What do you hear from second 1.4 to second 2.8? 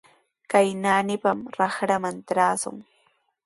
raqraman trashun.